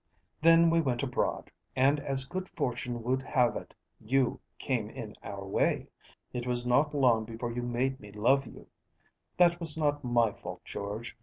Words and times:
Then 0.41 0.71
we 0.71 0.81
went 0.81 1.03
abroad, 1.03 1.51
and 1.75 1.99
as 1.99 2.25
good 2.25 2.49
fortune 2.57 3.03
would 3.03 3.21
have 3.21 3.55
it 3.55 3.75
you 3.99 4.39
came 4.57 4.89
in 4.89 5.13
our 5.21 5.45
way. 5.45 5.89
It 6.33 6.47
was 6.47 6.65
not 6.65 6.95
long 6.95 7.23
before 7.23 7.51
you 7.51 7.61
made 7.61 7.99
me 7.99 8.11
love 8.11 8.47
you. 8.47 8.65
That 9.37 9.59
was 9.59 9.77
not 9.77 10.03
my 10.03 10.31
fault, 10.31 10.63
George. 10.65 11.15